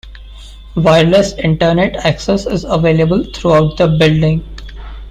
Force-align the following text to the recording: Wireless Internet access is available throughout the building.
Wireless 0.73 1.33
Internet 1.33 1.95
access 1.97 2.47
is 2.47 2.63
available 2.63 3.23
throughout 3.23 3.77
the 3.77 3.87
building. 3.87 4.43